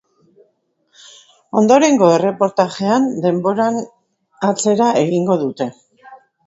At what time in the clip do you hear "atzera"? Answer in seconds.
4.51-4.93